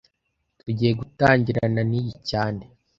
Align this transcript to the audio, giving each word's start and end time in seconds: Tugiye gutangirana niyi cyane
Tugiye 0.59 0.91
gutangirana 0.99 1.81
niyi 1.89 2.13
cyane 2.29 2.63